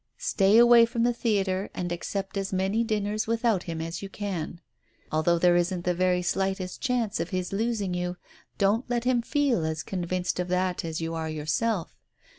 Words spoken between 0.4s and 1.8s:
away from the theatre